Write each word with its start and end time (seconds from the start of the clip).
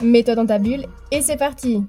Mets-toi 0.00 0.34
dans 0.34 0.46
ta 0.46 0.58
bulle 0.58 0.86
et 1.12 1.22
c'est 1.22 1.36
parti 1.36 1.84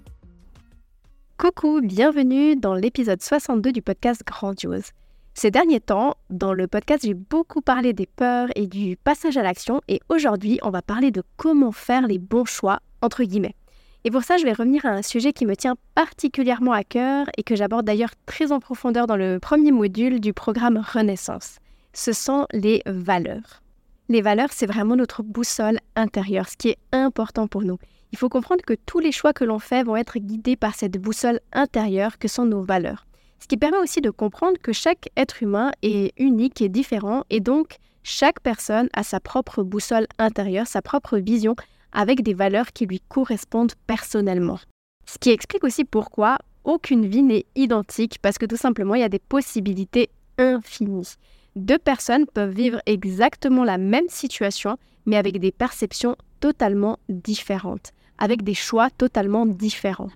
Coucou, 1.38 1.82
bienvenue 1.82 2.56
dans 2.56 2.76
l'épisode 2.76 3.22
62 3.22 3.72
du 3.72 3.82
podcast 3.82 4.22
Grandiose. 4.26 4.92
Ces 5.34 5.50
derniers 5.50 5.80
temps, 5.80 6.14
dans 6.30 6.54
le 6.54 6.68
podcast, 6.68 7.04
j'ai 7.04 7.16
beaucoup 7.16 7.62
parlé 7.62 7.94
des 7.94 8.06
peurs 8.06 8.48
et 8.56 8.68
du 8.68 8.96
passage 8.96 9.38
à 9.38 9.44
l'action 9.44 9.82
et 9.88 10.00
aujourd'hui, 10.08 10.60
on 10.62 10.70
va 10.70 10.82
parler 10.82 11.10
de 11.12 11.24
comment 11.36 11.72
faire 11.72 12.08
les 12.08 12.20
bons 12.20 12.46
choix, 12.46 12.80
entre 13.02 13.24
guillemets. 13.24 13.56
Et 14.04 14.12
pour 14.12 14.24
ça, 14.24 14.38
je 14.38 14.46
vais 14.46 14.54
revenir 14.54 14.86
à 14.86 14.90
un 14.90 15.02
sujet 15.02 15.34
qui 15.34 15.48
me 15.48 15.56
tient 15.56 15.76
particulièrement 15.96 16.74
à 16.74 16.84
cœur 16.84 17.26
et 17.38 17.44
que 17.44 17.56
j'aborde 17.56 17.88
d'ailleurs 17.88 18.14
très 18.28 18.52
en 18.52 18.60
profondeur 18.60 19.08
dans 19.08 19.18
le 19.18 19.40
premier 19.40 19.72
module 19.72 20.20
du 20.20 20.32
programme 20.32 20.78
Renaissance. 20.78 21.58
Ce 21.94 22.14
sont 22.14 22.46
les 22.54 22.84
valeurs. 22.86 23.64
Les 24.08 24.22
valeurs, 24.22 24.52
c'est 24.52 24.68
vraiment 24.68 24.96
notre 24.96 25.24
boussole 25.24 25.80
intérieure, 25.96 26.48
ce 26.48 26.56
qui 26.56 26.70
est 26.70 26.78
important 26.92 27.48
pour 27.48 27.64
nous. 27.64 27.80
Il 28.16 28.18
faut 28.18 28.30
comprendre 28.30 28.64
que 28.66 28.76
tous 28.86 29.00
les 29.00 29.12
choix 29.12 29.34
que 29.34 29.44
l'on 29.44 29.60
fait 29.60 29.84
vont 29.84 29.98
être 29.98 30.20
guidés 30.20 30.56
par 30.56 30.74
cette 30.74 30.98
boussole 30.98 31.42
intérieure 31.52 32.18
que 32.18 32.30
sont 32.30 32.46
nos 32.46 32.64
valeurs. 32.64 33.06
Ce 33.42 33.48
qui 33.48 33.58
permet 33.58 33.76
aussi 33.76 34.00
de 34.00 34.10
comprendre 34.10 34.58
que 34.58 34.72
chaque 34.72 35.10
être 35.18 35.44
humain 35.44 35.74
est 35.82 36.14
unique 36.18 36.62
et 36.62 36.70
différent 36.70 37.26
et 37.30 37.42
donc 37.42 37.76
chaque 38.04 38.40
personne 38.40 38.88
a 38.94 39.04
sa 39.04 39.20
propre 39.20 39.64
boussole 39.64 40.08
intérieure, 40.18 40.66
sa 40.66 40.82
propre 40.82 41.18
vision 41.18 41.58
avec 41.92 42.24
des 42.24 42.34
valeurs 42.34 42.72
qui 42.72 42.86
lui 42.86 43.02
correspondent 43.02 43.74
personnellement. 43.86 44.60
Ce 45.06 45.18
qui 45.18 45.32
explique 45.32 45.66
aussi 45.66 45.84
pourquoi 45.84 46.38
aucune 46.64 47.06
vie 47.06 47.22
n'est 47.22 47.46
identique 47.58 48.20
parce 48.22 48.38
que 48.38 48.46
tout 48.46 48.56
simplement 48.56 48.96
il 48.96 49.02
y 49.02 49.04
a 49.04 49.10
des 49.10 49.20
possibilités 49.20 50.10
infinies 50.38 51.18
deux 51.56 51.78
personnes 51.78 52.26
peuvent 52.26 52.54
vivre 52.54 52.82
exactement 52.86 53.64
la 53.64 53.78
même 53.78 54.10
situation, 54.10 54.78
mais 55.06 55.16
avec 55.16 55.40
des 55.40 55.52
perceptions 55.52 56.16
totalement 56.40 57.00
différentes, 57.10 57.92
avec 58.18 58.44
des 58.44 58.54
choix 58.54 58.90
totalement 58.90 59.46
différents. 59.46 60.10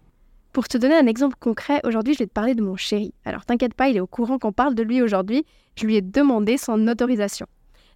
Pour 0.52 0.68
te 0.68 0.78
donner 0.78 0.96
un 0.96 1.08
exemple 1.08 1.36
concret, 1.40 1.80
aujourd'hui 1.84 2.14
je 2.14 2.20
vais 2.20 2.28
te 2.28 2.34
parler 2.34 2.56
de 2.56 2.64
mon 2.64 2.76
chéri. 2.76 3.14
Alors 3.26 3.46
t'inquiète 3.46 3.74
pas, 3.74 3.90
il 3.90 3.98
est 3.98 4.02
au 4.02 4.08
courant 4.08 4.40
qu'on 4.40 4.52
parle 4.52 4.76
de 4.76 4.84
lui 4.84 5.02
aujourd'hui, 5.02 5.46
je 5.76 5.86
lui 5.86 5.96
ai 5.96 6.02
demandé 6.02 6.58
son 6.58 6.88
autorisation. 6.88 7.46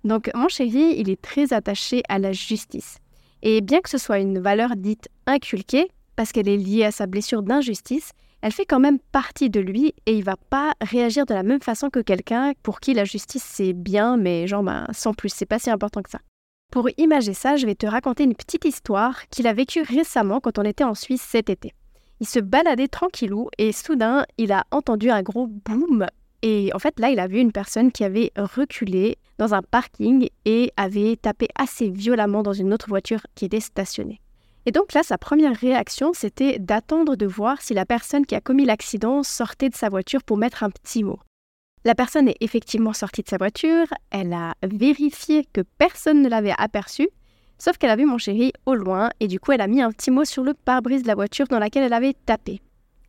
Donc 0.03 0.29
mon 0.35 0.49
chéri, 0.49 0.95
il 0.97 1.09
est 1.09 1.21
très 1.21 1.53
attaché 1.53 2.03
à 2.09 2.19
la 2.19 2.31
justice. 2.31 2.97
Et 3.41 3.61
bien 3.61 3.81
que 3.81 3.89
ce 3.89 3.97
soit 3.97 4.19
une 4.19 4.39
valeur 4.39 4.75
dite 4.75 5.09
inculquée, 5.25 5.89
parce 6.15 6.31
qu'elle 6.31 6.47
est 6.47 6.57
liée 6.57 6.85
à 6.85 6.91
sa 6.91 7.07
blessure 7.07 7.41
d'injustice, 7.41 8.11
elle 8.41 8.51
fait 8.51 8.65
quand 8.65 8.79
même 8.79 8.99
partie 8.99 9.49
de 9.49 9.59
lui 9.59 9.93
et 10.05 10.17
il 10.17 10.23
va 10.23 10.35
pas 10.35 10.73
réagir 10.81 11.25
de 11.25 11.33
la 11.33 11.43
même 11.43 11.61
façon 11.61 11.89
que 11.89 11.99
quelqu'un 11.99 12.51
pour 12.61 12.81
qui 12.81 12.93
la 12.93 13.05
justice 13.05 13.43
c'est 13.43 13.73
bien, 13.73 14.17
mais 14.17 14.47
genre 14.47 14.63
ben, 14.63 14.85
sans 14.91 15.13
plus, 15.13 15.29
c'est 15.29 15.45
pas 15.45 15.59
si 15.59 15.69
important 15.69 16.01
que 16.01 16.09
ça. 16.09 16.19
Pour 16.73 16.89
imager 16.97 17.35
ça, 17.35 17.55
je 17.55 17.67
vais 17.67 17.75
te 17.75 17.85
raconter 17.85 18.23
une 18.23 18.33
petite 18.33 18.65
histoire 18.65 19.27
qu'il 19.29 19.45
a 19.45 19.53
vécue 19.53 19.83
récemment 19.83 20.39
quand 20.39 20.57
on 20.57 20.63
était 20.63 20.83
en 20.83 20.95
Suisse 20.95 21.21
cet 21.21 21.51
été. 21.51 21.71
Il 22.19 22.27
se 22.27 22.39
baladait 22.39 22.87
tranquillou 22.87 23.49
et 23.59 23.71
soudain, 23.71 24.25
il 24.39 24.51
a 24.51 24.65
entendu 24.71 25.11
un 25.11 25.21
gros 25.21 25.45
boom 25.45 26.07
et 26.41 26.71
en 26.73 26.79
fait 26.79 26.99
là, 26.99 27.11
il 27.11 27.19
a 27.19 27.27
vu 27.27 27.37
une 27.37 27.51
personne 27.51 27.91
qui 27.91 28.03
avait 28.03 28.31
reculé 28.35 29.19
dans 29.37 29.53
un 29.53 29.61
parking 29.61 30.29
et 30.45 30.73
avait 30.75 31.15
tapé 31.15 31.47
assez 31.53 31.91
violemment 31.91 32.41
dans 32.41 32.53
une 32.53 32.73
autre 32.73 32.89
voiture 32.89 33.21
qui 33.35 33.45
était 33.45 33.59
stationnée. 33.59 34.19
Et 34.65 34.71
donc 34.71 34.93
là, 34.93 35.03
sa 35.03 35.19
première 35.19 35.55
réaction, 35.55 36.11
c'était 36.15 36.57
d'attendre 36.57 37.15
de 37.15 37.27
voir 37.27 37.61
si 37.61 37.75
la 37.75 37.85
personne 37.85 38.25
qui 38.25 38.33
a 38.33 38.41
commis 38.41 38.65
l'accident 38.65 39.21
sortait 39.21 39.69
de 39.69 39.75
sa 39.75 39.89
voiture 39.89 40.23
pour 40.23 40.37
mettre 40.37 40.63
un 40.63 40.71
petit 40.71 41.03
mot. 41.03 41.19
La 41.85 41.95
personne 41.95 42.29
est 42.29 42.37
effectivement 42.39 42.93
sortie 42.93 43.23
de 43.23 43.27
sa 43.27 43.37
voiture, 43.37 43.87
elle 44.09 44.31
a 44.31 44.53
vérifié 44.63 45.45
que 45.51 45.61
personne 45.77 46.21
ne 46.21 46.29
l'avait 46.29 46.53
aperçu, 46.57 47.09
sauf 47.57 47.77
qu'elle 47.77 47.89
a 47.89 47.97
vu 47.97 48.05
mon 48.05 48.17
chéri 48.17 48.53
au 48.65 48.73
loin 48.73 49.09
et 49.19 49.27
du 49.27 49.39
coup 49.39 49.51
elle 49.51 49.61
a 49.61 49.67
mis 49.67 49.81
un 49.81 49.91
petit 49.91 50.09
mot 50.09 50.23
sur 50.23 50.43
le 50.43 50.53
pare-brise 50.53 51.03
de 51.03 51.07
la 51.07 51.15
voiture 51.15 51.47
dans 51.47 51.59
laquelle 51.59 51.83
elle 51.83 51.93
avait 51.93 52.15
tapé. 52.25 52.61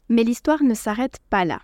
Mais 0.08 0.24
l'histoire 0.24 0.62
ne 0.64 0.74
s'arrête 0.74 1.18
pas 1.30 1.44
là. 1.44 1.60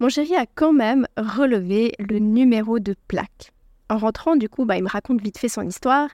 Mon 0.00 0.08
chéri 0.08 0.34
a 0.34 0.46
quand 0.46 0.72
même 0.72 1.06
relevé 1.18 1.92
le 1.98 2.18
numéro 2.18 2.78
de 2.78 2.94
plaque. 3.06 3.52
En 3.90 3.98
rentrant, 3.98 4.36
du 4.36 4.48
coup, 4.48 4.64
bah, 4.64 4.78
il 4.78 4.84
me 4.84 4.88
raconte 4.88 5.20
vite 5.20 5.36
fait 5.36 5.48
son 5.48 5.62
histoire 5.62 6.08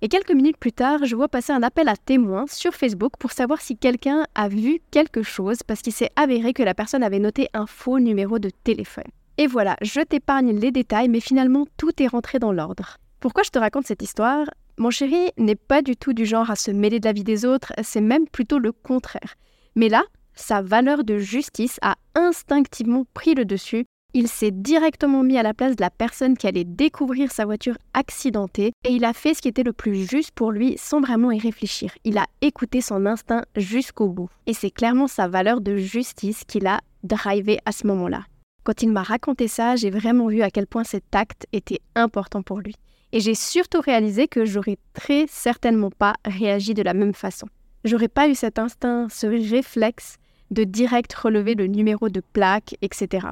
et 0.00 0.08
quelques 0.08 0.32
minutes 0.32 0.56
plus 0.58 0.72
tard, 0.72 1.04
je 1.04 1.14
vois 1.14 1.28
passer 1.28 1.52
un 1.52 1.62
appel 1.62 1.88
à 1.88 1.96
témoins 1.96 2.46
sur 2.48 2.74
Facebook 2.74 3.12
pour 3.18 3.30
savoir 3.30 3.60
si 3.60 3.76
quelqu'un 3.76 4.26
a 4.34 4.48
vu 4.48 4.80
quelque 4.90 5.22
chose 5.22 5.62
parce 5.64 5.80
qu'il 5.80 5.92
s'est 5.92 6.10
avéré 6.16 6.52
que 6.52 6.64
la 6.64 6.74
personne 6.74 7.04
avait 7.04 7.20
noté 7.20 7.48
un 7.54 7.66
faux 7.66 8.00
numéro 8.00 8.40
de 8.40 8.50
téléphone. 8.64 9.10
Et 9.38 9.46
voilà, 9.46 9.76
je 9.82 10.00
t'épargne 10.00 10.58
les 10.58 10.70
détails, 10.70 11.08
mais 11.08 11.20
finalement 11.20 11.66
tout 11.76 12.02
est 12.02 12.06
rentré 12.06 12.38
dans 12.38 12.52
l'ordre. 12.52 12.98
Pourquoi 13.20 13.42
je 13.42 13.50
te 13.50 13.58
raconte 13.58 13.86
cette 13.86 14.02
histoire? 14.02 14.46
Mon 14.78 14.90
chéri 14.90 15.30
n'est 15.36 15.54
pas 15.54 15.82
du 15.82 15.96
tout 15.96 16.12
du 16.12 16.26
genre 16.26 16.50
à 16.50 16.56
se 16.56 16.70
mêler 16.70 17.00
de 17.00 17.06
la 17.06 17.12
vie 17.12 17.24
des 17.24 17.44
autres, 17.44 17.72
c'est 17.82 18.00
même 18.00 18.26
plutôt 18.26 18.58
le 18.58 18.72
contraire. 18.72 19.34
Mais 19.76 19.88
là, 19.88 20.02
sa 20.34 20.62
valeur 20.62 21.04
de 21.04 21.18
justice 21.18 21.78
a 21.82 21.96
instinctivement 22.14 23.04
pris 23.14 23.34
le 23.34 23.44
dessus 23.44 23.84
il 24.14 24.28
s'est 24.28 24.50
directement 24.50 25.22
mis 25.22 25.38
à 25.38 25.42
la 25.42 25.54
place 25.54 25.74
de 25.74 25.80
la 25.80 25.88
personne 25.88 26.36
qui 26.36 26.46
allait 26.46 26.64
découvrir 26.64 27.32
sa 27.32 27.46
voiture 27.46 27.78
accidentée 27.94 28.72
et 28.84 28.90
il 28.90 29.06
a 29.06 29.14
fait 29.14 29.32
ce 29.32 29.40
qui 29.40 29.48
était 29.48 29.62
le 29.62 29.72
plus 29.72 30.06
juste 30.06 30.32
pour 30.32 30.52
lui 30.52 30.76
sans 30.76 31.00
vraiment 31.00 31.30
y 31.30 31.38
réfléchir. 31.38 31.92
Il 32.04 32.18
a 32.18 32.26
écouté 32.42 32.82
son 32.82 33.06
instinct 33.06 33.44
jusqu'au 33.56 34.08
bout. 34.08 34.28
Et 34.46 34.52
c'est 34.52 34.70
clairement 34.70 35.08
sa 35.08 35.28
valeur 35.28 35.62
de 35.62 35.76
justice 35.76 36.44
qu'il 36.44 36.66
a 36.66 36.80
drivé 37.02 37.58
à 37.64 37.72
ce 37.72 37.86
moment-là. 37.86 38.24
Quand 38.64 38.82
il 38.82 38.90
m'a 38.90 39.02
raconté 39.02 39.48
ça, 39.48 39.74
j'ai 39.74 39.90
vraiment 39.90 40.28
vu 40.28 40.42
à 40.42 40.50
quel 40.50 40.66
point 40.66 40.84
cet 40.84 41.14
acte 41.14 41.46
était 41.52 41.80
important 41.96 42.42
pour 42.42 42.60
lui. 42.60 42.76
Et 43.12 43.20
j'ai 43.20 43.34
surtout 43.34 43.80
réalisé 43.80 44.28
que 44.28 44.44
j'aurais 44.44 44.78
très 44.94 45.26
certainement 45.28 45.90
pas 45.90 46.14
réagi 46.24 46.72
de 46.72 46.82
la 46.82 46.94
même 46.94 47.12
façon. 47.12 47.48
J'aurais 47.84 48.08
pas 48.08 48.28
eu 48.28 48.34
cet 48.34 48.58
instinct, 48.58 49.08
ce 49.10 49.26
réflexe 49.26 50.16
de 50.52 50.64
direct 50.64 51.12
relever 51.12 51.54
le 51.54 51.66
numéro 51.66 52.08
de 52.08 52.22
plaque, 52.32 52.76
etc. 52.82 53.26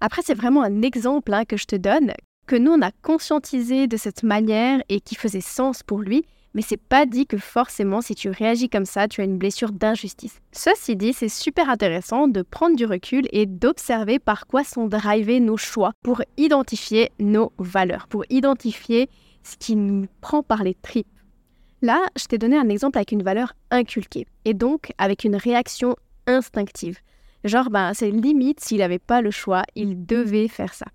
Après, 0.00 0.22
c'est 0.24 0.34
vraiment 0.34 0.62
un 0.62 0.82
exemple 0.82 1.34
hein, 1.34 1.44
que 1.44 1.56
je 1.56 1.64
te 1.64 1.76
donne, 1.76 2.12
que 2.46 2.54
nous, 2.56 2.72
on 2.72 2.82
a 2.82 2.92
conscientisé 3.02 3.88
de 3.88 3.96
cette 3.96 4.22
manière 4.22 4.80
et 4.88 5.00
qui 5.00 5.16
faisait 5.16 5.40
sens 5.40 5.82
pour 5.82 5.98
lui, 5.98 6.24
mais 6.56 6.62
c'est 6.62 6.78
pas 6.78 7.04
dit 7.04 7.26
que 7.26 7.36
forcément, 7.36 8.00
si 8.00 8.14
tu 8.14 8.30
réagis 8.30 8.70
comme 8.70 8.86
ça, 8.86 9.08
tu 9.08 9.20
as 9.20 9.24
une 9.24 9.36
blessure 9.36 9.72
d'injustice. 9.72 10.40
Ceci 10.52 10.96
dit, 10.96 11.12
c'est 11.12 11.28
super 11.28 11.68
intéressant 11.68 12.28
de 12.28 12.40
prendre 12.40 12.76
du 12.76 12.86
recul 12.86 13.28
et 13.30 13.44
d'observer 13.44 14.18
par 14.18 14.46
quoi 14.46 14.64
sont 14.64 14.86
drivés 14.86 15.38
nos 15.38 15.58
choix 15.58 15.92
pour 16.02 16.22
identifier 16.38 17.12
nos 17.20 17.52
valeurs, 17.58 18.08
pour 18.08 18.24
identifier 18.30 19.10
ce 19.42 19.58
qui 19.58 19.76
nous 19.76 20.06
prend 20.22 20.42
par 20.42 20.64
les 20.64 20.74
tripes. 20.74 21.06
Là, 21.82 22.06
je 22.18 22.24
t'ai 22.24 22.38
donné 22.38 22.56
un 22.56 22.70
exemple 22.70 22.96
avec 22.96 23.12
une 23.12 23.22
valeur 23.22 23.52
inculquée 23.70 24.26
et 24.46 24.54
donc 24.54 24.92
avec 24.96 25.24
une 25.24 25.36
réaction 25.36 25.94
instinctive. 26.26 27.00
Genre, 27.44 27.68
ben, 27.68 27.92
c'est 27.92 28.10
limite, 28.10 28.60
s'il 28.60 28.78
n'avait 28.78 28.98
pas 28.98 29.20
le 29.20 29.30
choix, 29.30 29.64
il 29.74 30.06
devait 30.06 30.48
faire 30.48 30.72
ça. 30.72 30.86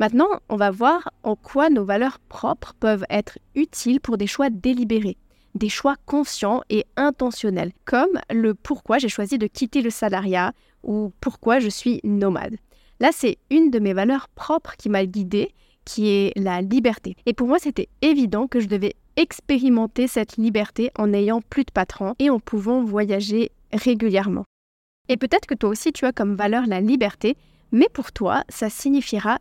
Maintenant, 0.00 0.40
on 0.48 0.56
va 0.56 0.70
voir 0.70 1.10
en 1.24 1.36
quoi 1.36 1.68
nos 1.68 1.84
valeurs 1.84 2.20
propres 2.20 2.72
peuvent 2.80 3.04
être 3.10 3.38
utiles 3.54 4.00
pour 4.00 4.16
des 4.16 4.26
choix 4.26 4.48
délibérés, 4.48 5.18
des 5.54 5.68
choix 5.68 5.96
conscients 6.06 6.62
et 6.70 6.86
intentionnels, 6.96 7.72
comme 7.84 8.18
le 8.30 8.54
pourquoi 8.54 8.96
j'ai 8.96 9.10
choisi 9.10 9.36
de 9.36 9.46
quitter 9.46 9.82
le 9.82 9.90
salariat 9.90 10.54
ou 10.82 11.12
pourquoi 11.20 11.58
je 11.58 11.68
suis 11.68 12.00
nomade. 12.02 12.56
Là, 12.98 13.10
c'est 13.12 13.36
une 13.50 13.70
de 13.70 13.78
mes 13.78 13.92
valeurs 13.92 14.30
propres 14.30 14.74
qui 14.78 14.88
m'a 14.88 15.04
guidée, 15.04 15.52
qui 15.84 16.08
est 16.08 16.32
la 16.34 16.62
liberté. 16.62 17.14
Et 17.26 17.34
pour 17.34 17.46
moi, 17.46 17.58
c'était 17.58 17.90
évident 18.00 18.46
que 18.46 18.60
je 18.60 18.68
devais 18.68 18.94
expérimenter 19.16 20.06
cette 20.06 20.38
liberté 20.38 20.90
en 20.96 21.08
n'ayant 21.08 21.42
plus 21.42 21.64
de 21.64 21.72
patron 21.72 22.14
et 22.18 22.30
en 22.30 22.40
pouvant 22.40 22.82
voyager 22.82 23.52
régulièrement. 23.70 24.46
Et 25.10 25.18
peut-être 25.18 25.44
que 25.44 25.54
toi 25.54 25.68
aussi 25.68 25.92
tu 25.92 26.06
as 26.06 26.12
comme 26.12 26.36
valeur 26.36 26.64
la 26.66 26.80
liberté, 26.80 27.36
mais 27.70 27.88
pour 27.92 28.12
toi, 28.12 28.44
ça 28.48 28.70
signifiera 28.70 29.38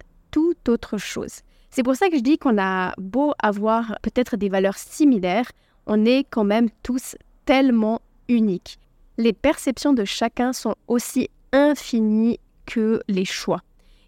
autre 0.67 0.97
chose. 0.97 1.41
C'est 1.69 1.83
pour 1.83 1.95
ça 1.95 2.09
que 2.09 2.17
je 2.17 2.23
dis 2.23 2.37
qu'on 2.37 2.57
a 2.59 2.93
beau 2.97 3.33
avoir 3.39 3.97
peut-être 4.01 4.35
des 4.37 4.49
valeurs 4.49 4.77
similaires, 4.77 5.51
on 5.85 6.03
est 6.05 6.25
quand 6.29 6.43
même 6.43 6.69
tous 6.83 7.15
tellement 7.45 8.01
uniques. 8.27 8.79
Les 9.17 9.33
perceptions 9.33 9.93
de 9.93 10.05
chacun 10.05 10.51
sont 10.53 10.75
aussi 10.87 11.29
infinies 11.51 12.39
que 12.65 13.01
les 13.07 13.25
choix. 13.25 13.61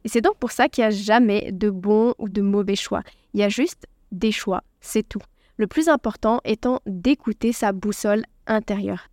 Et 0.04 0.10
c'est 0.10 0.22
donc 0.22 0.38
pour 0.38 0.52
ça 0.52 0.68
qu'il 0.70 0.84
n'y 0.84 0.88
a 0.88 0.92
jamais 0.92 1.52
de 1.52 1.70
bons 1.70 2.16
ou 2.18 2.30
de 2.30 2.42
mauvais 2.42 2.76
choix. 2.76 3.04
Il 3.34 3.40
y 3.40 3.44
a 3.44 3.50
juste 3.50 3.86
des 4.12 4.32
choix, 4.32 4.64
c'est 4.80 5.08
tout. 5.08 5.22
Le 5.58 5.68
plus 5.68 5.90
important 5.90 6.42
étant 6.44 6.80
d'écouter 6.88 7.54
sa 7.54 7.72
boussole 7.72 8.26
intérieure. 8.48 9.08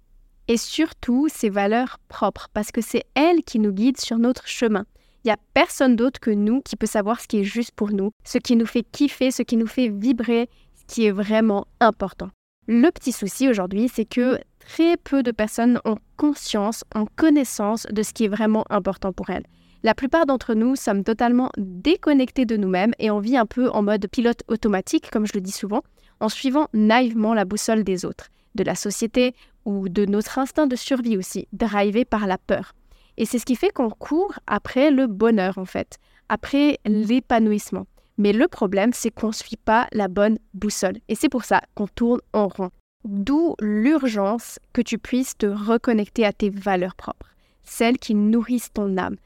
et 0.49 0.57
surtout 0.57 1.29
ses 1.29 1.51
valeurs 1.51 1.99
propres, 2.09 2.49
parce 2.53 2.73
que 2.73 2.81
c'est 2.81 3.05
elles 3.15 3.43
qui 3.45 3.59
nous 3.59 3.73
guident 3.73 4.01
sur 4.01 4.19
notre 4.19 4.49
chemin. 4.49 4.87
Il 5.25 5.29
n'y 5.29 5.33
a 5.33 5.39
personne 5.53 5.97
d'autre 5.97 6.21
que 6.21 6.31
nous 6.31 6.61
qui 6.63 6.77
peut 6.77 6.87
savoir 6.87 7.21
ce 7.21 7.27
qui 7.27 7.41
est 7.41 7.45
juste 7.45 7.73
pour 7.73 7.91
nous, 7.91 8.11
ce 8.25 8.39
qui 8.39 8.57
nous 8.57 8.67
fait 8.67 8.85
kiffer, 8.85 9.31
ce 9.31 9.43
qui 9.43 9.57
nous 9.57 9.67
fait 9.67 9.89
vibrer, 9.89 10.49
ce 10.75 10.95
qui 10.95 11.07
est 11.07 11.11
vraiment 11.11 11.67
important. 11.81 12.31
Le 12.67 12.91
petit 12.91 13.13
souci 13.13 13.49
aujourd'hui, 13.49 13.89
c'est 13.93 14.05
que 14.05 14.39
très 14.59 14.97
peu 14.97 15.23
de 15.23 15.31
personnes 15.31 15.81
ont 15.85 15.97
conscience, 16.17 16.85
ont 16.95 17.07
connaissance 17.17 17.87
de 17.91 18.03
ce 18.03 18.13
qui 18.13 18.25
est 18.25 18.29
vraiment 18.29 18.65
important 18.71 19.13
pour 19.13 19.31
elles. 19.31 19.47
La 19.83 19.95
plupart 19.95 20.27
d'entre 20.27 20.55
nous 20.55 20.77
sommes 20.77 21.05
totalement 21.05 21.51
déconnectés 21.57 22.45
de 22.45 22.57
nous-mêmes 22.57 22.95
et 22.99 23.11
on 23.11 23.21
vit 23.21 23.37
un 23.37 23.47
peu 23.47 23.71
en 23.71 23.83
mode 23.83 24.07
pilote 24.09 24.43
automatique, 24.49 25.11
comme 25.11 25.27
je 25.27 25.35
le 25.35 25.41
dis 25.41 25.53
souvent, 25.53 25.83
en 26.21 26.29
suivant 26.29 26.69
naïvement 26.75 27.33
la 27.33 27.45
boussole 27.45 27.85
des 27.85 28.05
autres, 28.05 28.29
de 28.55 28.65
la 28.65 28.75
société 28.75 29.35
ou 29.65 29.89
de 29.89 30.05
notre 30.05 30.39
instinct 30.39 30.67
de 30.67 30.77
survie 30.77 31.17
aussi, 31.17 31.47
drivé 31.53 32.05
par 32.05 32.27
la 32.27 32.39
peur. 32.39 32.75
Et 33.19 33.27
c'est 33.27 33.39
ce 33.39 33.45
qui 33.45 33.57
fait 33.57 33.73
qu'on 33.73 33.91
court 33.91 34.39
après 34.47 34.91
le 34.91 35.09
bonheur 35.09 35.59
en 35.59 35.65
fait, 35.65 35.99
après 36.29 36.79
l'épanouissement. 36.87 37.87
Mais 38.17 38.33
le 38.33 38.49
problème, 38.49 38.93
c'est 38.95 39.11
qu'on 39.11 39.29
ne 39.29 39.33
suit 39.33 39.57
pas 39.57 39.89
la 39.93 40.09
bonne 40.09 40.39
boussole. 40.55 40.99
Et 41.09 41.15
c'est 41.15 41.29
pour 41.29 41.45
ça 41.45 41.61
qu'on 41.75 41.89
tourne 41.89 42.21
en 42.33 42.49
rond. 42.49 42.71
D'où 43.05 43.55
l'urgence 43.61 44.59
que 44.73 44.83
tu 44.83 44.99
puisses 44.99 45.37
te 45.37 45.47
reconnecter 45.47 46.25
à 46.25 46.33
tes 46.33 46.49
valeurs 46.49 46.95
propres, 46.95 47.35
celles 47.65 47.99
qui 47.99 48.15
nourrissent 48.15 48.73
ton 48.73 48.97
âme, 48.97 49.17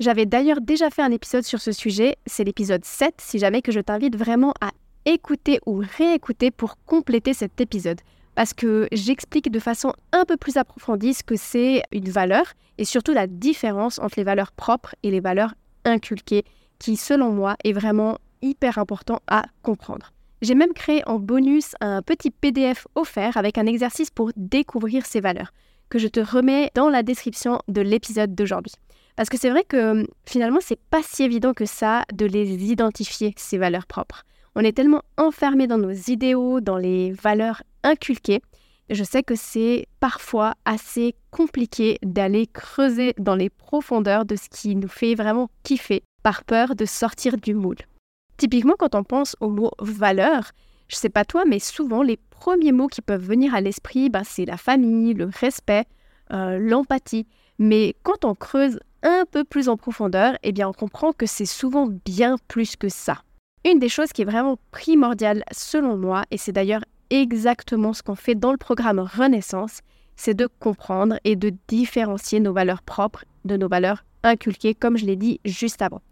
j'avais 0.00 0.26
d'ailleurs 0.26 0.60
déjà 0.60 0.90
fait 0.90 1.02
un 1.02 1.10
épisode 1.10 1.42
sur 1.42 1.60
ce 1.60 1.72
sujet, 1.72 2.16
c'est 2.26 2.44
l'épisode 2.44 2.84
7, 2.84 3.14
si 3.18 3.38
jamais 3.38 3.62
que 3.62 3.72
je 3.72 3.80
t'invite 3.80 4.16
vraiment 4.16 4.54
à 4.60 4.70
écouter 5.04 5.58
ou 5.66 5.82
réécouter 5.98 6.50
pour 6.50 6.76
compléter 6.86 7.34
cet 7.34 7.60
épisode. 7.60 8.00
Parce 8.38 8.54
que 8.54 8.86
j'explique 8.92 9.50
de 9.50 9.58
façon 9.58 9.92
un 10.12 10.24
peu 10.24 10.36
plus 10.36 10.58
approfondie 10.58 11.12
ce 11.12 11.24
que 11.24 11.34
c'est 11.34 11.82
une 11.90 12.08
valeur 12.08 12.44
et 12.78 12.84
surtout 12.84 13.12
la 13.12 13.26
différence 13.26 13.98
entre 13.98 14.14
les 14.16 14.22
valeurs 14.22 14.52
propres 14.52 14.94
et 15.02 15.10
les 15.10 15.18
valeurs 15.18 15.54
inculquées, 15.84 16.44
qui 16.78 16.94
selon 16.94 17.32
moi 17.32 17.56
est 17.64 17.72
vraiment 17.72 18.18
hyper 18.40 18.78
important 18.78 19.18
à 19.26 19.46
comprendre. 19.64 20.12
J'ai 20.40 20.54
même 20.54 20.72
créé 20.72 21.02
en 21.08 21.18
bonus 21.18 21.74
un 21.80 22.00
petit 22.00 22.30
PDF 22.30 22.86
offert 22.94 23.36
avec 23.36 23.58
un 23.58 23.66
exercice 23.66 24.10
pour 24.10 24.30
découvrir 24.36 25.04
ces 25.04 25.18
valeurs, 25.18 25.50
que 25.88 25.98
je 25.98 26.06
te 26.06 26.20
remets 26.20 26.70
dans 26.76 26.90
la 26.90 27.02
description 27.02 27.58
de 27.66 27.80
l'épisode 27.80 28.36
d'aujourd'hui. 28.36 28.74
Parce 29.16 29.30
que 29.30 29.36
c'est 29.36 29.50
vrai 29.50 29.64
que 29.64 30.06
finalement, 30.26 30.60
c'est 30.60 30.78
pas 30.90 31.02
si 31.02 31.24
évident 31.24 31.54
que 31.54 31.66
ça 31.66 32.04
de 32.14 32.24
les 32.24 32.70
identifier, 32.70 33.34
ces 33.36 33.58
valeurs 33.58 33.86
propres. 33.86 34.22
On 34.54 34.60
est 34.60 34.72
tellement 34.72 35.02
enfermé 35.16 35.66
dans 35.66 35.78
nos 35.78 35.92
idéaux, 35.92 36.60
dans 36.60 36.76
les 36.76 37.12
valeurs 37.12 37.62
inculquées. 37.82 38.42
Je 38.90 39.04
sais 39.04 39.22
que 39.22 39.34
c'est 39.34 39.86
parfois 40.00 40.54
assez 40.64 41.14
compliqué 41.30 41.98
d'aller 42.02 42.46
creuser 42.46 43.14
dans 43.18 43.34
les 43.34 43.50
profondeurs 43.50 44.24
de 44.24 44.36
ce 44.36 44.48
qui 44.48 44.76
nous 44.76 44.88
fait 44.88 45.14
vraiment 45.14 45.50
kiffer, 45.62 46.02
par 46.22 46.44
peur 46.44 46.74
de 46.74 46.86
sortir 46.86 47.36
du 47.36 47.54
moule. 47.54 47.78
Typiquement, 48.38 48.74
quand 48.78 48.94
on 48.94 49.04
pense 49.04 49.36
au 49.40 49.50
mot 49.50 49.70
valeur, 49.80 50.52
je 50.88 50.96
sais 50.96 51.10
pas 51.10 51.24
toi, 51.24 51.44
mais 51.44 51.58
souvent 51.58 52.02
les 52.02 52.18
premiers 52.30 52.72
mots 52.72 52.86
qui 52.86 53.02
peuvent 53.02 53.24
venir 53.24 53.54
à 53.54 53.60
l'esprit, 53.60 54.08
bah, 54.08 54.22
c'est 54.24 54.46
la 54.46 54.56
famille, 54.56 55.12
le 55.12 55.26
respect, 55.26 55.84
euh, 56.32 56.58
l'empathie. 56.58 57.26
Mais 57.58 57.94
quand 58.02 58.24
on 58.24 58.34
creuse 58.34 58.78
un 59.02 59.24
peu 59.30 59.44
plus 59.44 59.68
en 59.68 59.76
profondeur, 59.76 60.36
eh 60.42 60.52
bien 60.52 60.68
on 60.68 60.72
comprend 60.72 61.12
que 61.12 61.26
c'est 61.26 61.46
souvent 61.46 61.88
bien 62.04 62.36
plus 62.48 62.76
que 62.76 62.88
ça. 62.88 63.22
Une 63.64 63.80
des 63.80 63.88
choses 63.88 64.12
qui 64.12 64.22
est 64.22 64.24
vraiment 64.24 64.56
primordiale 64.70 65.42
selon 65.52 65.96
moi, 65.96 66.22
et 66.30 66.38
c'est 66.38 66.52
d'ailleurs 66.52 66.84
exactement 67.10 67.92
ce 67.92 68.02
qu'on 68.02 68.14
fait 68.14 68.34
dans 68.34 68.52
le 68.52 68.56
programme 68.56 69.00
Renaissance, 69.00 69.80
c'est 70.16 70.34
de 70.34 70.48
comprendre 70.58 71.18
et 71.24 71.36
de 71.36 71.52
différencier 71.68 72.40
nos 72.40 72.52
valeurs 72.52 72.82
propres 72.82 73.24
de 73.44 73.56
nos 73.56 73.68
valeurs 73.68 74.04
inculquées, 74.22 74.74
comme 74.74 74.96
je 74.96 75.06
l'ai 75.06 75.16
dit 75.16 75.40
juste 75.44 75.82
avant. 75.82 76.02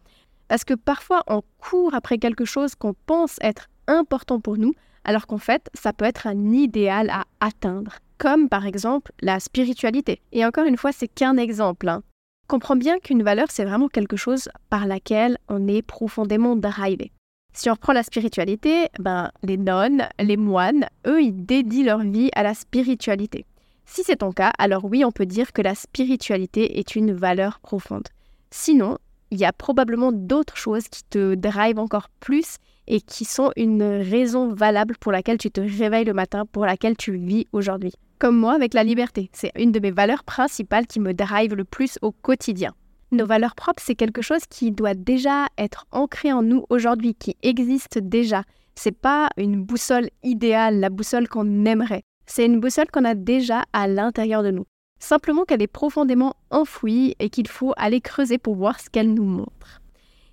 Parce 0.49 0.65
que 0.65 0.75
parfois 0.75 1.23
on 1.29 1.43
court 1.59 1.95
après 1.95 2.19
quelque 2.19 2.45
chose 2.45 2.75
qu'on 2.75 2.95
pense 3.07 3.37
être 3.41 3.69
important 3.87 4.41
pour 4.41 4.59
nous, 4.59 4.75
alors 5.05 5.27
qu'en 5.27 5.39
fait, 5.39 5.71
ça 5.73 5.93
peut 5.93 6.05
être 6.05 6.27
un 6.27 6.53
idéal 6.53 7.11
à 7.11 7.25
atteindre, 7.41 7.99
comme 8.19 8.49
par 8.49 8.67
exemple 8.67 9.13
la 9.21 9.39
spiritualité. 9.41 10.21
Et 10.33 10.45
encore 10.45 10.67
une 10.67 10.77
fois, 10.77 10.93
c'est 10.93 11.09
qu'un 11.09 11.37
exemple. 11.37 11.89
Hein. 11.89 12.03
Comprends 12.49 12.77
bien 12.77 12.99
qu'une 12.99 13.23
valeur, 13.23 13.47
c'est 13.51 13.65
vraiment 13.65 13.89
quelque 13.89 14.17
chose 14.17 14.49
par 14.69 14.87
laquelle 14.87 15.39
on 15.49 15.69
est 15.69 15.83
profondément 15.83 16.57
drivé. 16.57 17.13
Si 17.57 17.71
on 17.71 17.73
reprend 17.73 17.95
la 17.95 18.03
spiritualité, 18.03 18.89
ben, 18.99 19.31
les 19.43 19.57
nonnes, 19.57 20.07
les 20.21 20.37
moines, 20.37 20.87
eux, 21.07 21.23
ils 21.23 21.47
dédient 21.47 21.87
leur 21.87 22.01
vie 22.01 22.29
à 22.35 22.43
la 22.43 22.53
spiritualité. 22.53 23.47
Si 23.87 24.03
c'est 24.05 24.17
ton 24.17 24.31
cas, 24.31 24.53
alors 24.59 24.85
oui, 24.85 25.07
on 25.07 25.11
peut 25.11 25.25
dire 25.25 25.55
que 25.55 25.63
la 25.63 25.75
spiritualité 25.75 26.79
est 26.79 26.97
une 26.97 27.15
valeur 27.15 27.59
profonde. 27.61 28.09
Sinon, 28.51 28.99
il 29.31 29.39
y 29.39 29.47
a 29.47 29.55
probablement 29.55 30.13
d'autres 30.13 30.59
choses 30.59 30.89
qui 30.89 31.03
te 31.05 31.35
drivent 31.35 31.79
encore 31.79 32.11
plus 32.21 32.59
et 32.89 33.01
qui 33.01 33.25
sont 33.25 33.53
une 33.57 33.83
raison 33.83 34.53
valable 34.53 34.99
pour 35.01 35.11
laquelle 35.11 35.39
tu 35.39 35.51
te 35.51 35.63
réveilles 35.63 36.05
le 36.05 36.13
matin, 36.13 36.45
pour 36.45 36.67
laquelle 36.67 36.97
tu 36.99 37.17
vis 37.17 37.47
aujourd'hui. 37.53 37.95
Comme 38.19 38.37
moi 38.37 38.53
avec 38.53 38.75
la 38.75 38.85
liberté, 38.85 39.31
c'est 39.33 39.53
une 39.57 39.73
de 39.73 39.81
mes 39.81 39.93
valeurs 39.93 40.25
principales 40.25 40.87
qui 40.87 41.01
me 41.01 41.15
drive 41.15 41.55
le 41.55 41.65
plus 41.65 41.99
au 42.03 42.13
quotidien. 42.13 42.75
Nos 43.17 43.25
valeurs 43.25 43.55
propres, 43.55 43.83
c'est 43.83 43.95
quelque 43.95 44.21
chose 44.21 44.43
qui 44.51 44.73
doit 44.73 44.93
déjà 44.93 45.47
être 45.57 45.87
ancré 45.91 46.35
en 46.35 46.43
nous 46.43 46.67
aujourd'hui, 46.69 47.15
qui 47.15 47.35
existe 47.43 47.97
déjà. 47.97 48.43
C'est 48.75 48.93
pas 48.93 49.31
une 49.39 49.63
boussole 49.63 50.11
idéale, 50.23 50.81
la 50.81 50.91
boussole 50.91 51.27
qu'on 51.27 51.65
aimerait. 51.65 52.03
C'est 52.27 52.45
une 52.45 52.61
boussole 52.61 52.91
qu'on 52.93 53.07
a 53.07 53.15
déjà 53.15 53.65
à 53.73 53.89
l'intérieur 53.89 54.43
de 54.43 54.51
nous. 54.51 54.67
Simplement 55.01 55.45
qu'elle 55.45 55.63
est 55.63 55.67
profondément 55.67 56.35
enfouie 56.51 57.15
et 57.19 57.31
qu'il 57.31 57.49
faut 57.49 57.73
aller 57.79 58.03
creuser 58.03 58.37
pour 58.37 58.55
voir 58.55 58.79
ce 58.81 58.91
qu'elle 58.91 59.15
nous 59.15 59.25
montre. 59.25 59.81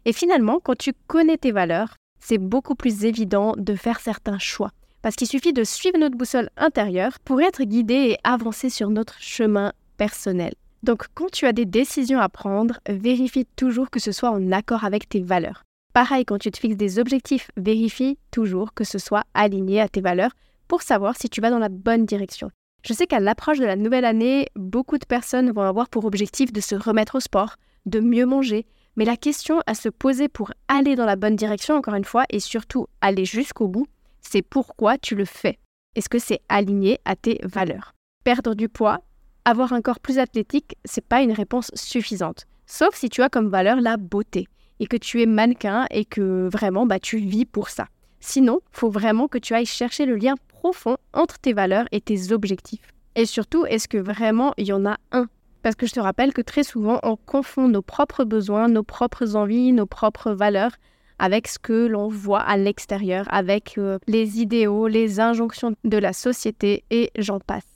Et 0.03 0.11
finalement, 0.11 0.59
quand 0.61 0.77
tu 0.77 0.91
connais 1.07 1.37
tes 1.37 1.53
valeurs, 1.53 1.95
c'est 2.19 2.37
beaucoup 2.37 2.75
plus 2.75 3.05
évident 3.05 3.53
de 3.55 3.75
faire 3.75 4.01
certains 4.01 4.39
choix. 4.39 4.71
Parce 5.01 5.15
qu'il 5.15 5.27
suffit 5.27 5.53
de 5.53 5.63
suivre 5.63 5.97
notre 5.97 6.17
boussole 6.17 6.49
intérieure 6.57 7.17
pour 7.23 7.39
être 7.39 7.63
guidé 7.63 7.93
et 7.93 8.17
avancer 8.25 8.69
sur 8.69 8.89
notre 8.89 9.21
chemin 9.21 9.71
personnel. 9.95 10.53
Donc 10.83 11.05
quand 11.13 11.31
tu 11.31 11.45
as 11.45 11.53
des 11.53 11.65
décisions 11.65 12.19
à 12.19 12.27
prendre, 12.27 12.79
vérifie 12.87 13.45
toujours 13.55 13.89
que 13.89 13.99
ce 13.99 14.11
soit 14.11 14.29
en 14.29 14.51
accord 14.51 14.83
avec 14.83 15.07
tes 15.07 15.21
valeurs. 15.21 15.63
Pareil, 15.93 16.25
quand 16.25 16.37
tu 16.37 16.51
te 16.51 16.59
fixes 16.59 16.75
des 16.75 16.99
objectifs, 16.99 17.51
vérifie 17.55 18.17
toujours 18.31 18.73
que 18.73 18.83
ce 18.83 18.99
soit 18.99 19.23
aligné 19.33 19.79
à 19.79 19.87
tes 19.87 20.01
valeurs 20.01 20.33
pour 20.67 20.81
savoir 20.81 21.15
si 21.15 21.29
tu 21.29 21.39
vas 21.39 21.51
dans 21.51 21.59
la 21.59 21.69
bonne 21.69 22.05
direction. 22.05 22.49
Je 22.85 22.93
sais 22.93 23.07
qu'à 23.07 23.21
l'approche 23.21 23.59
de 23.59 23.65
la 23.65 23.77
nouvelle 23.77 24.03
année, 24.03 24.47
beaucoup 24.57 24.97
de 24.97 25.05
personnes 25.05 25.51
vont 25.51 25.61
avoir 25.61 25.87
pour 25.87 26.03
objectif 26.03 26.51
de 26.51 26.59
se 26.59 26.75
remettre 26.75 27.15
au 27.15 27.19
sport, 27.21 27.55
de 27.85 28.01
mieux 28.01 28.25
manger, 28.25 28.65
mais 28.97 29.05
la 29.05 29.15
question 29.15 29.61
à 29.65 29.75
se 29.75 29.87
poser 29.87 30.27
pour 30.27 30.51
aller 30.67 30.95
dans 30.95 31.05
la 31.05 31.15
bonne 31.15 31.37
direction, 31.37 31.75
encore 31.75 31.95
une 31.95 32.03
fois, 32.03 32.25
et 32.29 32.41
surtout 32.41 32.87
aller 32.99 33.23
jusqu'au 33.23 33.69
bout, 33.69 33.87
c'est 34.19 34.41
pourquoi 34.41 34.97
tu 34.97 35.15
le 35.15 35.25
fais? 35.25 35.59
Est-ce 35.95 36.09
que 36.09 36.19
c'est 36.19 36.41
aligné 36.49 36.99
à 37.05 37.15
tes 37.15 37.39
valeurs? 37.43 37.93
Perdre 38.23 38.53
du 38.53 38.67
poids, 38.67 38.99
avoir 39.45 39.73
un 39.73 39.81
corps 39.81 39.99
plus 39.99 40.19
athlétique, 40.19 40.75
c'est 40.85 41.05
pas 41.05 41.21
une 41.21 41.31
réponse 41.31 41.71
suffisante. 41.73 42.45
Sauf 42.65 42.95
si 42.95 43.09
tu 43.09 43.21
as 43.21 43.29
comme 43.29 43.49
valeur 43.49 43.81
la 43.81 43.97
beauté 43.97 44.47
et 44.79 44.87
que 44.87 44.97
tu 44.97 45.21
es 45.21 45.25
mannequin 45.25 45.85
et 45.91 46.05
que 46.05 46.49
vraiment 46.51 46.85
bah, 46.85 46.99
tu 46.99 47.17
vis 47.17 47.45
pour 47.45 47.69
ça. 47.69 47.87
Sinon, 48.19 48.61
faut 48.71 48.89
vraiment 48.89 49.27
que 49.27 49.37
tu 49.37 49.53
ailles 49.53 49.65
chercher 49.65 50.05
le 50.05 50.15
lien 50.15 50.35
profond 50.47 50.97
entre 51.13 51.39
tes 51.39 51.53
valeurs 51.53 51.85
et 51.91 51.99
tes 51.99 52.31
objectifs. 52.31 52.87
Et 53.15 53.25
surtout, 53.25 53.65
est-ce 53.65 53.87
que 53.87 53.97
vraiment 53.97 54.53
il 54.57 54.67
y 54.67 54.73
en 54.73 54.85
a 54.85 54.97
un? 55.11 55.27
Parce 55.61 55.75
que 55.75 55.87
je 55.87 55.93
te 55.93 55.99
rappelle 55.99 56.33
que 56.33 56.41
très 56.41 56.63
souvent, 56.63 56.99
on 57.03 57.15
confond 57.15 57.67
nos 57.67 57.81
propres 57.81 58.23
besoins, 58.23 58.67
nos 58.67 58.83
propres 58.83 59.35
envies, 59.35 59.71
nos 59.71 59.85
propres 59.85 60.31
valeurs 60.31 60.71
avec 61.19 61.47
ce 61.47 61.59
que 61.59 61.85
l'on 61.85 62.07
voit 62.07 62.41
à 62.41 62.57
l'extérieur, 62.57 63.25
avec 63.29 63.77
euh, 63.77 63.97
les 64.07 64.41
idéaux, 64.41 64.87
les 64.87 65.19
injonctions 65.19 65.73
de 65.83 65.97
la 65.97 66.11
société 66.11 66.83
et 66.89 67.11
j'en 67.17 67.39
passe. 67.39 67.72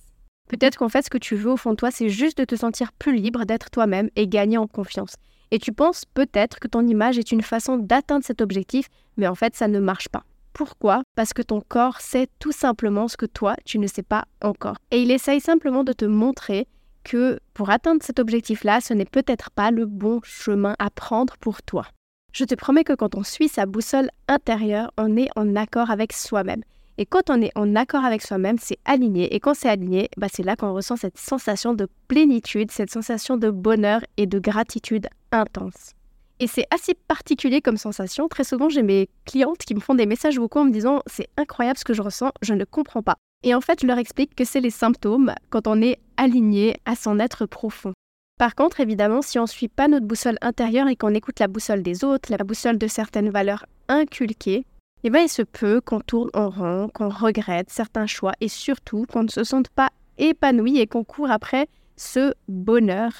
Peut-être 0.48 0.78
qu'en 0.78 0.90
fait, 0.90 1.04
ce 1.04 1.10
que 1.10 1.18
tu 1.18 1.36
veux 1.36 1.52
au 1.52 1.58
fond 1.58 1.72
de 1.72 1.76
toi, 1.76 1.92
c'est 1.92 2.10
juste 2.10 2.38
de 2.38 2.46
te 2.46 2.56
sentir 2.56 2.94
plus 2.94 3.16
libre, 3.16 3.46
d'être 3.46 3.70
toi-même 3.70 4.10
et 4.16 4.28
gagner 4.28 4.58
en 4.58 4.68
confiance. 4.68 5.16
Et 5.52 5.60
tu 5.60 5.72
penses 5.72 6.04
peut-être 6.14 6.60
que 6.60 6.68
ton 6.68 6.86
image 6.86 7.18
est 7.18 7.32
une 7.32 7.42
façon 7.42 7.78
d'atteindre 7.78 8.26
cet 8.26 8.42
objectif, 8.42 8.88
mais 9.18 9.28
en 9.28 9.36
fait, 9.36 9.56
ça 9.56 9.68
ne 9.68 9.80
marche 9.80 10.10
pas. 10.10 10.24
Pourquoi? 10.54 11.04
Parce 11.16 11.34
que 11.34 11.42
ton 11.42 11.62
corps 11.62 12.02
sait 12.02 12.28
tout 12.40 12.52
simplement 12.52 13.08
ce 13.08 13.18
que 13.18 13.26
toi, 13.26 13.56
tu 13.64 13.78
ne 13.78 13.88
sais 13.88 14.04
pas 14.04 14.26
encore. 14.42 14.78
Et 14.92 15.02
il 15.02 15.12
essaye 15.12 15.40
simplement 15.40 15.84
de 15.84 15.94
te 15.94 16.06
montrer 16.06 16.68
que 17.04 17.40
pour 17.54 17.70
atteindre 17.70 18.04
cet 18.04 18.20
objectif-là, 18.20 18.82
ce 18.82 18.94
n'est 18.94 19.06
peut-être 19.06 19.52
pas 19.52 19.72
le 19.72 19.86
bon 19.86 20.20
chemin 20.24 20.76
à 20.80 20.90
prendre 20.90 21.38
pour 21.38 21.62
toi. 21.62 21.86
Je 22.34 22.44
te 22.44 22.56
promets 22.56 22.84
que 22.84 22.94
quand 22.94 23.16
on 23.16 23.24
suit 23.24 23.48
sa 23.48 23.66
boussole 23.66 24.10
intérieure, 24.28 24.92
on 24.98 25.16
est 25.16 25.30
en 25.36 25.56
accord 25.56 25.90
avec 25.90 26.12
soi-même. 26.12 26.64
Et 27.00 27.06
quand 27.06 27.30
on 27.30 27.42
est 27.42 27.52
en 27.56 27.76
accord 27.76 28.04
avec 28.04 28.24
soi-même, 28.24 28.58
c'est 28.60 28.80
aligné. 28.84 29.36
Et 29.36 29.40
quand 29.40 29.54
c'est 29.54 29.70
aligné, 29.70 30.10
bah 30.18 30.28
c'est 30.34 30.44
là 30.44 30.56
qu'on 30.56 30.74
ressent 30.74 30.96
cette 30.96 31.18
sensation 31.18 31.76
de 31.76 31.88
plénitude, 32.08 32.72
cette 32.72 32.90
sensation 32.90 33.38
de 33.38 33.52
bonheur 33.52 34.02
et 34.18 34.26
de 34.26 34.40
gratitude 34.40 35.08
intense. 35.32 35.92
Et 36.40 36.48
c'est 36.48 36.66
assez 36.72 36.94
particulier 36.94 37.62
comme 37.62 37.78
sensation. 37.78 38.28
Très 38.28 38.44
souvent, 38.44 38.70
j'ai 38.70 38.84
mes 38.84 39.10
clientes 39.26 39.60
qui 39.60 39.76
me 39.76 39.80
font 39.80 39.96
des 39.96 40.06
messages 40.08 40.40
vocaux 40.40 40.60
en 40.60 40.66
me 40.66 40.72
disant 40.72 41.02
C'est 41.06 41.30
incroyable 41.38 41.78
ce 41.78 41.86
que 41.86 41.94
je 41.94 42.02
ressens, 42.02 42.32
je 42.42 42.54
ne 42.54 42.64
comprends 42.64 43.04
pas. 43.04 43.18
Et 43.44 43.54
en 43.54 43.62
fait, 43.62 43.82
je 43.82 43.88
leur 43.88 44.00
explique 44.00 44.36
que 44.36 44.46
c'est 44.46 44.60
les 44.60 44.72
symptômes 44.72 45.34
quand 45.52 45.68
on 45.68 45.82
est 45.82 46.00
aligné 46.18 46.78
à 46.86 46.96
son 46.96 47.20
être 47.20 47.46
profond. 47.46 47.94
Par 48.40 48.56
contre, 48.56 48.80
évidemment, 48.80 49.22
si 49.22 49.38
on 49.40 49.44
ne 49.44 49.48
suit 49.48 49.68
pas 49.68 49.88
notre 49.88 50.06
boussole 50.06 50.38
intérieure 50.42 50.88
et 50.88 50.96
qu'on 50.96 51.14
écoute 51.14 51.40
la 51.40 51.48
boussole 51.48 51.82
des 51.82 52.04
autres, 52.04 52.32
la 52.32 52.44
boussole 52.44 52.78
de 52.78 52.88
certaines 52.88 53.30
valeurs 53.30 53.66
inculquées, 53.88 54.66
eh 55.08 55.10
bien, 55.10 55.22
il 55.22 55.30
se 55.30 55.42
peut 55.42 55.80
qu'on 55.80 56.02
tourne 56.02 56.30
en 56.34 56.50
rond, 56.50 56.90
qu'on 56.94 57.08
regrette 57.08 57.70
certains 57.70 58.08
choix 58.08 58.34
et 58.42 58.50
surtout 58.50 59.06
qu'on 59.06 59.24
ne 59.24 59.30
se 59.30 59.46
sente 59.46 59.70
pas 59.70 59.90
épanoui 60.18 60.80
et 60.80 60.86
qu'on 60.86 61.06
court 61.06 61.32
après 61.32 61.70
ce 61.96 62.34
bonheur 62.50 63.14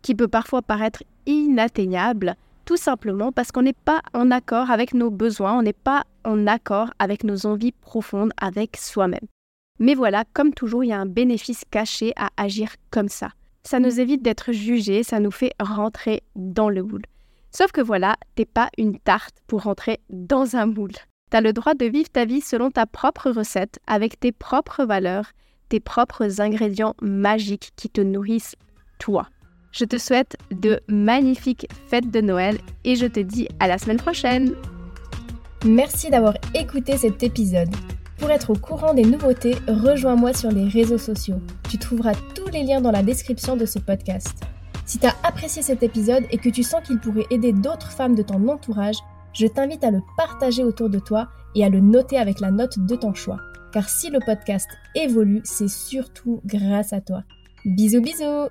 qui 0.00 0.14
peut 0.14 0.28
parfois 0.28 0.62
paraître 0.62 1.02
inatteignable, 1.26 2.36
tout 2.64 2.76
simplement 2.76 3.32
parce 3.32 3.50
qu'on 3.50 3.62
n'est 3.62 3.72
pas 3.72 4.00
en 4.12 4.30
accord 4.30 4.70
avec 4.70 4.94
nos 4.94 5.10
besoins, 5.10 5.58
on 5.58 5.62
n'est 5.62 5.72
pas 5.72 6.04
en 6.22 6.46
accord 6.46 6.92
avec 7.00 7.24
nos 7.24 7.46
envies 7.46 7.72
profondes 7.72 8.30
avec 8.40 8.76
soi-même. 8.76 9.26
Mais 9.80 9.96
voilà, 9.96 10.22
comme 10.34 10.54
toujours, 10.54 10.84
il 10.84 10.90
y 10.90 10.92
a 10.92 11.00
un 11.00 11.04
bénéfice 11.04 11.64
caché 11.68 12.12
à 12.14 12.28
agir 12.36 12.76
comme 12.92 13.08
ça. 13.08 13.30
Ça 13.64 13.80
nous 13.80 13.98
évite 13.98 14.22
d'être 14.22 14.52
jugés, 14.52 15.02
ça 15.02 15.18
nous 15.18 15.32
fait 15.32 15.54
rentrer 15.58 16.22
dans 16.36 16.70
le 16.70 16.84
moule. 16.84 17.06
Sauf 17.50 17.72
que 17.72 17.80
voilà, 17.80 18.18
t'es 18.36 18.44
pas 18.44 18.70
une 18.78 19.00
tarte 19.00 19.34
pour 19.48 19.64
rentrer 19.64 19.98
dans 20.10 20.54
un 20.54 20.66
moule. 20.66 20.94
T'as 21.34 21.40
le 21.40 21.52
droit 21.52 21.74
de 21.74 21.86
vivre 21.86 22.08
ta 22.08 22.26
vie 22.26 22.40
selon 22.40 22.70
ta 22.70 22.86
propre 22.86 23.28
recette, 23.28 23.80
avec 23.88 24.20
tes 24.20 24.30
propres 24.30 24.84
valeurs, 24.84 25.32
tes 25.68 25.80
propres 25.80 26.40
ingrédients 26.40 26.94
magiques 27.02 27.72
qui 27.74 27.90
te 27.90 28.00
nourrissent 28.00 28.54
toi. 29.00 29.26
Je 29.72 29.84
te 29.84 29.98
souhaite 29.98 30.36
de 30.52 30.78
magnifiques 30.86 31.66
fêtes 31.88 32.08
de 32.08 32.20
Noël 32.20 32.58
et 32.84 32.94
je 32.94 33.06
te 33.06 33.18
dis 33.18 33.48
à 33.58 33.66
la 33.66 33.78
semaine 33.78 33.96
prochaine. 33.96 34.54
Merci 35.64 36.08
d'avoir 36.08 36.34
écouté 36.54 36.96
cet 36.96 37.24
épisode. 37.24 37.74
Pour 38.18 38.30
être 38.30 38.50
au 38.50 38.56
courant 38.56 38.94
des 38.94 39.02
nouveautés, 39.02 39.56
rejoins-moi 39.66 40.34
sur 40.34 40.52
les 40.52 40.68
réseaux 40.68 40.98
sociaux. 40.98 41.40
Tu 41.68 41.78
trouveras 41.78 42.14
tous 42.36 42.48
les 42.52 42.62
liens 42.62 42.80
dans 42.80 42.92
la 42.92 43.02
description 43.02 43.56
de 43.56 43.66
ce 43.66 43.80
podcast. 43.80 44.38
Si 44.86 45.00
tu 45.00 45.06
as 45.06 45.16
apprécié 45.24 45.62
cet 45.62 45.82
épisode 45.82 46.22
et 46.30 46.38
que 46.38 46.50
tu 46.50 46.62
sens 46.62 46.86
qu'il 46.86 47.00
pourrait 47.00 47.26
aider 47.30 47.52
d'autres 47.52 47.90
femmes 47.90 48.14
de 48.14 48.22
ton 48.22 48.46
entourage, 48.46 48.98
je 49.34 49.46
t'invite 49.46 49.84
à 49.84 49.90
le 49.90 50.00
partager 50.16 50.64
autour 50.64 50.88
de 50.88 50.98
toi 50.98 51.28
et 51.54 51.64
à 51.64 51.68
le 51.68 51.80
noter 51.80 52.18
avec 52.18 52.40
la 52.40 52.50
note 52.50 52.78
de 52.78 52.96
ton 52.96 53.14
choix. 53.14 53.38
Car 53.72 53.88
si 53.88 54.10
le 54.10 54.20
podcast 54.24 54.68
évolue, 54.94 55.40
c'est 55.44 55.68
surtout 55.68 56.40
grâce 56.44 56.92
à 56.92 57.00
toi. 57.00 57.24
Bisous 57.64 58.00
bisous 58.00 58.48